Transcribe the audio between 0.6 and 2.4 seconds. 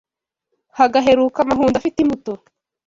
hagaheruka amahundo afite imbuto